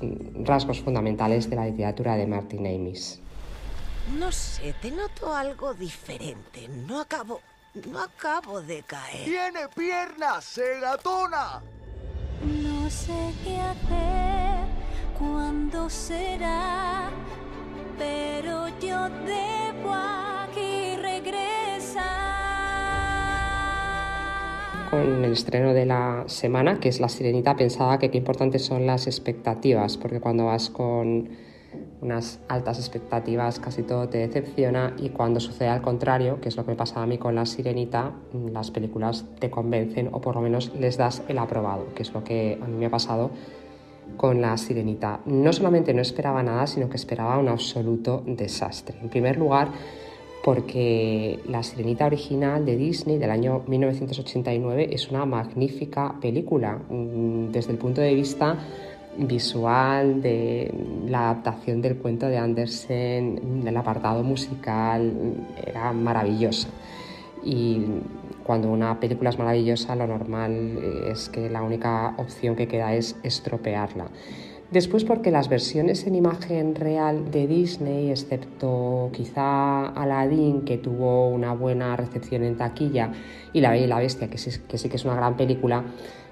rasgos 0.45 0.81
fundamentales 0.81 1.49
de 1.49 1.57
la 1.57 1.67
literatura 1.67 2.17
de 2.17 2.27
Martin 2.27 2.67
Amis. 2.67 3.23
No 4.19 4.33
sé, 4.33 4.75
te 4.81 4.91
noto 4.91 5.35
algo 5.35 5.75
diferente. 5.75 6.69
No 6.69 7.01
acabo 7.01 7.41
no 7.75 8.01
acabo 8.01 8.61
de 8.61 8.83
caer. 8.83 9.25
¡Tiene 9.25 9.69
piernas, 9.77 10.45
segatona! 10.45 11.63
No 12.43 12.91
sé 12.91 13.33
qué 13.45 13.61
hacer, 13.61 14.67
cuándo 15.17 15.89
será, 15.89 17.11
pero 17.97 18.67
yo 18.81 19.09
debo 19.25 19.93
aquí 19.93 20.97
regresar. 20.97 22.03
Con 24.91 25.25
el 25.25 25.33
estreno 25.33 25.73
de 25.73 25.87
la 25.87 26.25
semana, 26.27 26.81
que 26.81 26.89
es 26.89 26.99
La 26.99 27.09
Sirenita, 27.09 27.55
pensaba 27.55 28.01
que 28.01 28.11
qué 28.11 28.19
importantes 28.19 28.65
son 28.65 28.85
las 28.85 29.07
expectativas, 29.07 29.97
porque 29.97 30.19
cuando 30.19 30.47
vas 30.47 30.71
con 30.71 31.29
unas 32.03 32.41
altas 32.49 32.79
expectativas, 32.79 33.59
casi 33.61 33.83
todo 33.83 34.09
te 34.09 34.19
decepciona 34.19 34.95
y 34.99 35.11
cuando 35.11 35.41
sucede 35.41 35.69
al 35.69 35.83
contrario, 35.83 36.41
que 36.41 36.49
es 36.49 36.57
lo 36.57 36.65
que 36.65 36.73
me 36.73 36.77
pasaba 36.77 37.03
a 37.03 37.07
mí 37.07 37.19
con 37.19 37.35
La 37.35 37.47
Sirenita, 37.47 38.13
las 38.53 38.71
películas 38.71 39.25
te 39.39 39.51
convencen 39.51 40.09
o 40.13 40.21
por 40.21 40.35
lo 40.35 40.41
menos 40.41 40.73
les 40.79 40.97
das 40.97 41.23
el 41.29 41.39
aprobado, 41.39 41.87
que 41.95 42.03
es 42.03 42.13
lo 42.13 42.25
que 42.25 42.59
a 42.61 42.67
mí 42.67 42.77
me 42.77 42.87
ha 42.87 42.91
pasado 42.91 43.31
con 44.17 44.41
La 44.41 44.57
Sirenita. 44.57 45.21
No 45.27 45.53
solamente 45.53 45.95
no 45.95 46.03
esperaba 46.03 46.43
nada, 46.43 46.67
sino 46.67 46.89
que 46.89 46.97
esperaba 46.97 47.39
un 47.39 47.49
absoluto 47.49 48.23
desastre. 48.27 48.99
En 49.01 49.09
primer 49.09 49.37
lugar, 49.37 49.69
porque 50.43 51.39
La 51.49 51.63
Sirenita 51.63 52.07
original 52.07 52.65
de 52.65 52.77
Disney 52.77 53.19
del 53.19 53.31
año 53.31 53.63
1989 53.67 54.89
es 54.93 55.11
una 55.11 55.27
magnífica 55.27 56.17
película 56.21 56.81
mm, 56.89 57.51
desde 57.51 57.73
el 57.73 57.79
punto 57.79 58.01
de 58.01 58.15
vista 58.15 58.59
visual, 59.27 60.23
de 60.23 60.73
la 61.07 61.31
adaptación 61.31 61.83
del 61.83 61.97
cuento 61.97 62.27
de 62.27 62.39
Andersen, 62.39 63.65
del 63.65 63.77
apartado 63.77 64.23
musical, 64.23 65.13
era 65.67 65.93
maravillosa. 65.93 66.69
Y 67.45 67.85
cuando 68.45 68.71
una 68.71 68.99
película 68.99 69.31
es 69.31 69.39
maravillosa, 69.39 69.95
lo 69.97 70.07
normal 70.07 70.79
es 71.09 71.29
que 71.29 71.49
la 71.49 71.63
única 71.63 72.15
opción 72.17 72.57
que 72.57 72.67
queda 72.67 72.95
es 72.95 73.17
estropearla. 73.23 74.07
Después 74.71 75.03
porque 75.03 75.33
las 75.33 75.49
versiones 75.49 76.07
en 76.07 76.15
imagen 76.15 76.77
real 76.77 77.33
de 77.33 77.49
Disney, 77.49 78.11
excepto 78.11 79.11
quizá 79.13 79.87
Aladdin, 79.87 80.63
que 80.63 80.79
tuvo 80.79 81.29
una 81.29 81.53
buena 81.55 81.97
recepción 81.97 82.45
en 82.45 82.57
taquilla, 82.57 83.11
y 83.53 83.63
La 83.63 83.73
Bella 83.73 83.85
y 83.85 83.89
la 83.89 83.99
Bestia, 83.99 84.31
que 84.31 84.39
sí 84.39 84.53
que, 84.69 84.79
sí 84.79 84.89
que 84.89 84.95
es 84.95 85.05
una 85.05 85.17
gran 85.17 85.37
película, 85.37 85.83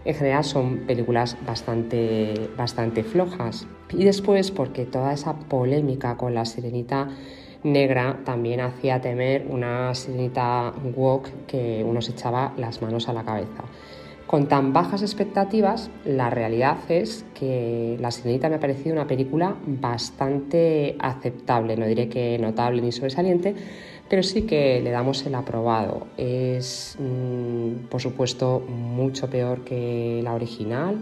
en 0.08 0.14
general 0.14 0.42
son 0.42 0.78
películas 0.86 1.36
bastante, 1.46 2.48
bastante 2.56 3.04
flojas. 3.04 3.66
Y 3.90 4.04
después 4.04 4.50
porque 4.50 4.86
toda 4.86 5.12
esa 5.12 5.34
polémica 5.34 6.16
con 6.16 6.34
la 6.34 6.46
sirenita 6.46 7.10
negra 7.62 8.20
también 8.24 8.60
hacía 8.60 9.02
temer 9.02 9.46
una 9.50 9.94
sirenita 9.94 10.72
walk 10.96 11.28
que 11.46 11.84
uno 11.86 12.00
se 12.00 12.12
echaba 12.12 12.54
las 12.56 12.80
manos 12.80 13.10
a 13.10 13.12
la 13.12 13.22
cabeza. 13.22 13.64
Con 14.28 14.47
tan 14.47 14.75
bajas 14.75 15.00
expectativas, 15.00 15.90
la 16.04 16.28
realidad 16.28 16.76
es 16.90 17.25
que 17.32 17.97
La 17.99 18.11
Sirenita 18.11 18.50
me 18.50 18.56
ha 18.56 18.61
parecido 18.61 18.92
una 18.92 19.06
película 19.06 19.56
bastante 19.66 20.97
aceptable, 20.99 21.78
no 21.78 21.87
diré 21.87 22.11
que 22.11 22.38
notable 22.38 22.82
ni 22.82 22.92
sobresaliente, 22.92 23.54
pero 24.06 24.23
sí 24.23 24.42
que 24.42 24.82
le 24.82 24.90
damos 24.90 25.25
el 25.25 25.35
aprobado. 25.35 26.08
Es, 26.18 26.99
mm, 27.00 27.87
por 27.88 28.02
supuesto, 28.02 28.61
mucho 28.61 29.30
peor 29.30 29.64
que 29.64 30.20
la 30.23 30.35
original, 30.35 30.99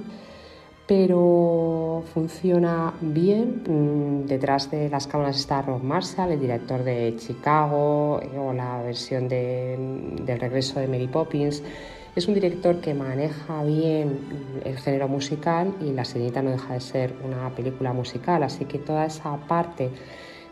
pero 0.86 2.04
funciona 2.14 2.94
bien. 3.00 3.64
Mm, 3.66 4.26
detrás 4.26 4.70
de 4.70 4.88
las 4.88 5.08
cámaras 5.08 5.36
está 5.36 5.62
Rob 5.62 5.82
Marshall, 5.82 6.30
el 6.30 6.38
director 6.40 6.84
de 6.84 7.16
Chicago, 7.16 8.20
eh, 8.22 8.38
o 8.38 8.52
la 8.52 8.80
versión 8.84 9.26
de, 9.26 9.76
del 10.24 10.38
regreso 10.38 10.78
de 10.78 10.86
Mary 10.86 11.08
Poppins. 11.08 11.60
Es 12.16 12.28
un 12.28 12.32
director 12.32 12.80
que 12.80 12.94
maneja 12.94 13.62
bien 13.62 14.20
el 14.64 14.78
género 14.78 15.06
musical 15.06 15.74
y 15.82 15.92
La 15.92 16.06
Sirenita 16.06 16.40
no 16.40 16.50
deja 16.50 16.72
de 16.72 16.80
ser 16.80 17.14
una 17.22 17.50
película 17.50 17.92
musical, 17.92 18.42
así 18.42 18.64
que 18.64 18.78
toda 18.78 19.04
esa 19.04 19.36
parte 19.36 19.90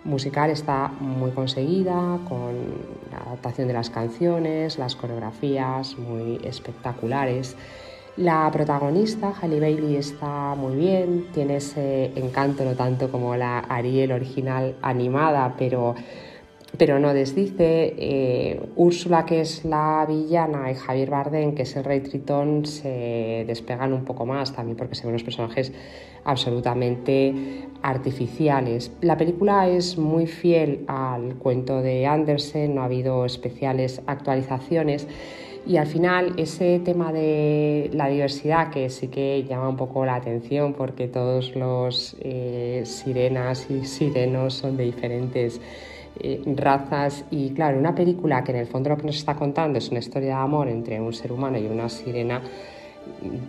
musical 0.05 0.51
está 0.51 0.89
muy 1.01 1.31
conseguida, 1.31 2.19
con 2.29 2.53
la 3.11 3.17
adaptación 3.17 3.69
de 3.69 3.73
las 3.73 3.89
canciones, 3.89 4.79
las 4.79 4.95
coreografías 4.95 5.97
muy 5.97 6.39
espectaculares. 6.45 7.57
La 8.19 8.51
protagonista, 8.53 9.33
Halle 9.33 9.59
Bailey, 9.59 9.97
está 9.97 10.55
muy 10.55 10.77
bien, 10.77 11.29
tiene 11.33 11.57
ese 11.57 12.13
encanto 12.15 12.67
no 12.67 12.75
tanto 12.75 13.11
como 13.11 13.37
la 13.37 13.61
Ariel 13.61 14.13
original 14.13 14.75
animada, 14.83 15.55
pero, 15.59 15.95
pero 16.79 16.99
no 16.99 17.15
desdice. 17.15 17.95
Eh, 17.97 18.61
Úrsula, 18.77 19.25
que 19.25 19.41
es 19.41 19.65
la 19.65 20.05
villana, 20.09 20.71
y 20.71 20.75
Javier 20.75 21.11
Bardem, 21.11 21.55
que 21.55 21.63
es 21.63 21.77
el 21.77 21.85
rey 21.85 22.01
Tritón, 22.01 22.67
se 22.67 23.45
despegan 23.47 23.93
un 23.93 24.05
poco 24.05 24.27
más 24.27 24.53
también 24.55 24.77
porque 24.77 24.95
se 24.95 25.07
ven 25.07 25.13
los 25.13 25.25
personajes 25.25 25.73
absolutamente 26.25 27.69
artificiales. 27.83 28.91
La 29.03 29.17
película 29.17 29.69
es 29.69 29.99
muy 29.99 30.27
fiel 30.27 30.85
al 30.89 31.35
cuento 31.35 31.83
de 31.83 32.07
Andersen, 32.07 32.75
no 32.75 32.83
ha 32.83 32.87
habido 32.87 33.25
especiales 33.27 34.01
actualizaciones 34.07 35.07
Y 35.67 35.77
al 35.79 35.87
final 35.87 36.35
ese 36.37 36.79
tema 36.79 37.13
de 37.13 37.91
la 37.93 38.09
diversidad 38.09 38.71
que 38.71 38.91
sí 38.91 39.09
que 39.09 39.45
llama 39.45 39.69
un 39.69 39.77
poco 39.77 40.05
la 40.05 40.15
atención 40.15 40.75
porque 40.75 41.09
todos 41.09 41.57
los 41.57 42.17
eh, 42.21 42.83
sirenas 42.85 43.71
y 43.71 43.87
sirenos 43.87 44.55
son 44.55 44.77
de 44.77 44.85
diferentes 44.85 45.61
eh, 46.21 46.43
razas 46.57 47.25
y 47.31 47.51
claro, 47.51 47.79
una 47.79 47.95
película 47.95 48.45
que 48.45 48.53
en 48.53 48.59
el 48.59 48.67
fondo 48.67 48.91
lo 48.91 48.97
que 48.97 49.05
nos 49.05 49.17
está 49.17 49.35
contando 49.35 49.79
es 49.79 49.89
una 49.91 50.01
historia 50.01 50.29
de 50.29 50.35
amor 50.35 50.69
entre 50.69 51.01
un 51.01 51.13
ser 51.13 51.33
humano 51.33 51.59
y 51.59 51.67
una 51.67 51.89
sirena, 51.89 52.41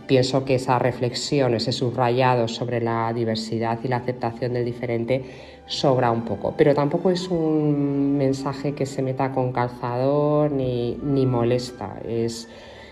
pienso 0.07 0.43
que 0.45 0.55
esa 0.55 0.79
reflexión, 0.79 1.53
ese 1.53 1.72
subrayado 1.72 2.48
sobre 2.48 2.81
la 2.81 3.12
diversidad 3.13 3.79
y 3.84 3.88
la 3.88 3.98
aceptación 3.98 4.53
del 4.53 4.65
diferente 4.65 5.24
sobra 5.65 6.12
un 6.12 6.24
poco, 6.24 6.53
pero 6.57 6.74
tampoco 6.74 7.10
es 7.10 7.27
un 7.29 8.17
mensaje 8.17 8.74
que 8.74 8.86
se 8.86 9.01
meta 9.01 9.31
con 9.31 9.51
calzador 9.51 10.51
ni, 10.51 10.98
ni 11.03 11.25
molesta. 11.25 12.00
Es, 12.07 12.48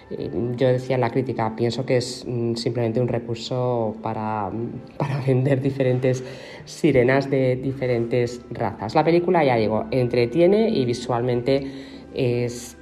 yo 0.10 0.68
decía 0.68 0.96
en 0.96 1.02
la 1.02 1.10
crítica, 1.10 1.56
pienso 1.56 1.86
que 1.86 1.98
es 1.98 2.24
mm, 2.28 2.56
simplemente 2.56 3.02
un 3.02 3.08
recurso 3.08 3.96
para, 4.02 4.52
para, 4.98 5.20
vender 5.28 5.62
diferentes 5.62 6.24
sirenas 6.66 7.30
de 7.30 7.56
diferentes 7.56 8.42
razas. 8.52 8.96
La 8.96 9.04
película, 9.04 9.44
ya 9.44 9.56
digo, 9.56 9.86
entretiene 9.92 10.70
y 10.70 10.86
visualmente 10.86 11.72
es, 12.14 12.78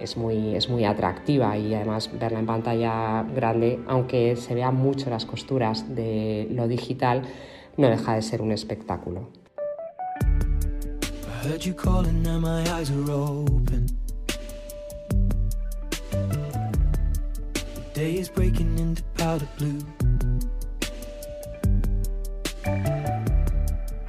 es, 0.00 0.16
muy, 0.16 0.54
es 0.54 0.68
muy 0.68 0.84
atractiva 0.84 1.56
y 1.58 1.74
además 1.74 2.10
verla 2.18 2.38
en 2.38 2.46
pantalla 2.46 3.24
grande, 3.34 3.80
aunque 3.86 4.36
se 4.36 4.54
vean 4.54 4.76
mucho 4.76 5.10
las 5.10 5.26
costuras 5.26 5.94
de 5.94 6.48
lo 6.50 6.68
digital, 6.68 7.22
no 7.76 7.88
deja 7.88 8.14
de 8.14 8.22
ser 8.22 8.40
un 8.40 8.52
espectáculo. 8.52 9.28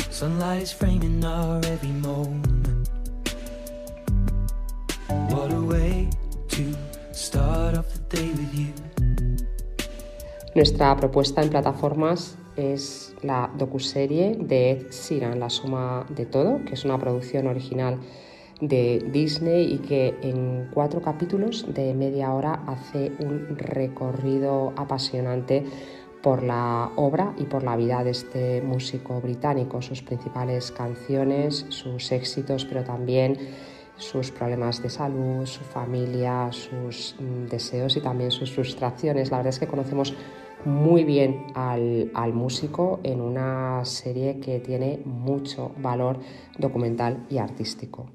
Sunlight 0.10 0.64
is 0.64 0.74
framing 0.74 1.24
our 1.24 1.62
every 1.68 1.92
moment. 2.02 2.90
What 5.30 5.52
a 5.52 5.62
way 5.62 6.10
to 6.50 6.76
start 7.12 7.78
off 7.78 7.86
the 7.94 8.18
day 8.18 8.32
with 8.32 8.54
you. 8.56 8.74
Nuestra 10.56 10.96
propuesta 10.98 11.44
en 11.44 11.50
plataformas 11.50 12.38
es 12.56 13.14
la 13.22 13.52
docuserie 13.56 14.36
de 14.36 14.72
Ed 14.72 14.90
Sheeran, 14.90 15.40
La 15.40 15.52
suma 15.52 16.08
de 16.10 16.26
todo, 16.26 16.66
que 16.66 16.74
es 16.74 16.86
una 16.86 16.98
producción 16.98 17.46
original 17.46 18.00
de 18.62 19.06
Disney 19.12 19.74
y 19.74 19.78
que 19.80 20.16
en 20.22 20.70
cuatro 20.74 21.02
capítulos 21.02 21.66
de 21.74 21.94
media 21.94 22.34
hora 22.34 22.62
hace 22.68 23.12
un 23.20 23.58
recorrido 23.58 24.74
apasionante 24.78 25.66
por 26.22 26.42
la 26.42 26.90
obra 26.96 27.36
y 27.38 27.44
por 27.44 27.64
la 27.64 27.76
vida 27.76 28.04
de 28.04 28.12
este 28.12 28.62
músico 28.62 29.22
británico, 29.22 29.82
sus 29.82 30.02
principales 30.02 30.72
canciones, 30.72 31.68
sus 31.70 32.12
éxitos, 32.12 32.66
pero 32.66 32.84
también 32.84 33.38
sus 33.98 34.32
problemas 34.32 34.82
de 34.82 34.90
salud, 34.90 35.46
su 35.46 35.64
familia, 35.64 36.52
sus 36.52 37.16
mm, 37.20 37.48
deseos 37.48 37.96
y 37.98 38.02
también 38.02 38.32
sus 38.32 38.52
frustraciones. 38.52 39.30
La 39.32 39.38
verdad 39.38 39.54
es 39.54 39.60
que 39.60 39.68
conocemos 39.68 40.16
muy 40.66 41.04
bien 41.04 41.46
al, 41.54 42.10
al, 42.16 42.34
músico 42.34 43.00
en 43.04 43.22
una 43.22 43.86
serie 43.86 44.40
que 44.40 44.60
tiene 44.60 45.02
mucho 45.06 45.74
valor 45.78 46.18
documental 46.58 47.24
y 47.30 47.38
artístico. 47.38 48.08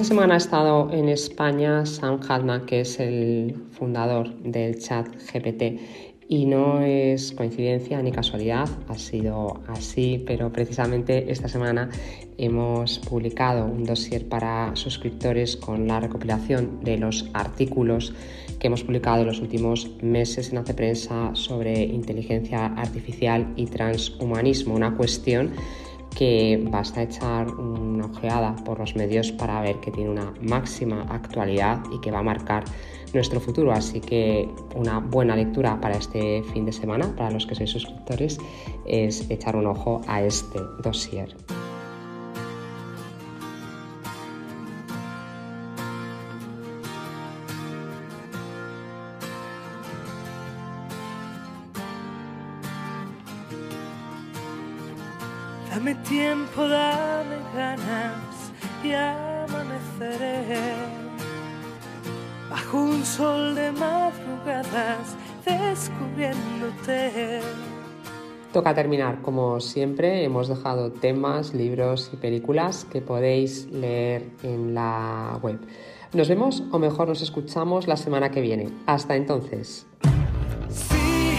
Esta 0.00 0.14
semana 0.14 0.32
ha 0.32 0.38
estado 0.38 0.90
en 0.92 1.10
España 1.10 1.84
Sam 1.84 2.20
Hartman, 2.26 2.64
que 2.64 2.80
es 2.80 2.98
el 3.00 3.54
fundador 3.72 4.34
del 4.36 4.78
chat 4.78 5.06
GPT. 5.30 5.78
Y 6.26 6.46
no 6.46 6.80
es 6.80 7.32
coincidencia 7.32 8.00
ni 8.00 8.10
casualidad, 8.10 8.66
ha 8.88 8.96
sido 8.96 9.60
así, 9.68 10.24
pero 10.26 10.50
precisamente 10.50 11.30
esta 11.30 11.48
semana 11.48 11.90
hemos 12.38 12.98
publicado 13.00 13.66
un 13.66 13.84
dossier 13.84 14.26
para 14.26 14.74
suscriptores 14.74 15.58
con 15.58 15.86
la 15.86 16.00
recopilación 16.00 16.80
de 16.82 16.96
los 16.96 17.28
artículos 17.34 18.14
que 18.58 18.68
hemos 18.68 18.82
publicado 18.82 19.20
en 19.20 19.26
los 19.26 19.40
últimos 19.40 19.90
meses 20.00 20.50
en 20.50 20.56
Hace 20.56 20.72
Prensa 20.72 21.32
sobre 21.34 21.82
inteligencia 21.82 22.68
artificial 22.68 23.52
y 23.54 23.66
transhumanismo, 23.66 24.74
una 24.74 24.96
cuestión 24.96 25.50
que 26.16 26.62
basta 26.70 27.02
echar 27.02 27.48
una 27.48 28.06
ojeada 28.06 28.54
por 28.64 28.78
los 28.78 28.96
medios 28.96 29.32
para 29.32 29.60
ver 29.60 29.76
que 29.80 29.90
tiene 29.90 30.10
una 30.10 30.32
máxima 30.42 31.02
actualidad 31.08 31.80
y 31.92 32.00
que 32.00 32.10
va 32.10 32.18
a 32.18 32.22
marcar 32.22 32.64
nuestro 33.14 33.40
futuro. 33.40 33.72
Así 33.72 34.00
que 34.00 34.48
una 34.74 34.98
buena 34.98 35.36
lectura 35.36 35.80
para 35.80 35.96
este 35.96 36.42
fin 36.52 36.64
de 36.64 36.72
semana, 36.72 37.14
para 37.16 37.30
los 37.30 37.46
que 37.46 37.54
sois 37.54 37.70
suscriptores, 37.70 38.38
es 38.86 39.30
echar 39.30 39.56
un 39.56 39.66
ojo 39.66 40.02
a 40.06 40.22
este 40.22 40.60
dossier. 40.82 41.34
Dame 55.70 55.94
tiempo, 55.94 56.66
dame 56.66 57.36
ganas 57.54 58.50
y 58.82 58.92
amaneceré 58.92 60.74
bajo 62.50 62.82
un 62.82 63.04
sol 63.04 63.54
de 63.54 63.70
madrugadas 63.70 65.16
descubriéndote. 65.46 67.40
Toca 68.52 68.74
terminar, 68.74 69.22
como 69.22 69.60
siempre, 69.60 70.24
hemos 70.24 70.48
dejado 70.48 70.90
temas, 70.90 71.54
libros 71.54 72.10
y 72.12 72.16
películas 72.16 72.84
que 72.84 73.00
podéis 73.00 73.70
leer 73.70 74.28
en 74.42 74.74
la 74.74 75.38
web. 75.40 75.60
Nos 76.12 76.28
vemos 76.28 76.64
o 76.72 76.80
mejor 76.80 77.06
nos 77.06 77.22
escuchamos 77.22 77.86
la 77.86 77.96
semana 77.96 78.32
que 78.32 78.40
viene. 78.40 78.70
Hasta 78.86 79.14
entonces. 79.14 79.86
Sí, 80.68 81.36